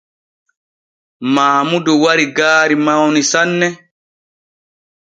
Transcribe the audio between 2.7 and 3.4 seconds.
mawni